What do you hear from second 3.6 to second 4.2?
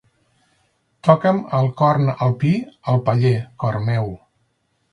cor meu.